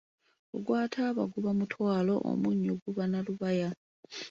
[0.55, 3.69] Ogwa taaba guba mutwalo, omunnyo guba na lubaya.